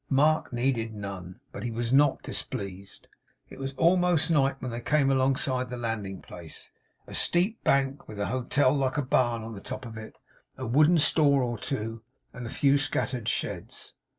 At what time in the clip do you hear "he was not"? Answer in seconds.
1.61-2.23